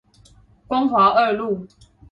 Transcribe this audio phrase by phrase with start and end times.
[0.65, 1.67] 光華二路